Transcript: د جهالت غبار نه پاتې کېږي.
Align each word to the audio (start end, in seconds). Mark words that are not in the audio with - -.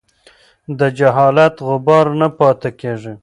د 0.79 0.81
جهالت 0.97 1.55
غبار 1.67 2.05
نه 2.19 2.27
پاتې 2.37 2.69
کېږي. 2.79 3.13